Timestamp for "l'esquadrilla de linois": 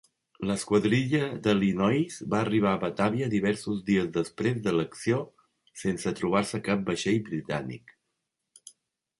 0.51-2.15